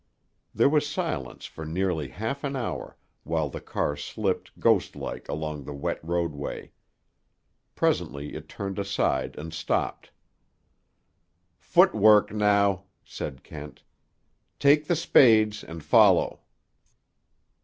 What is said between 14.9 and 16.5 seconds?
spades and follow."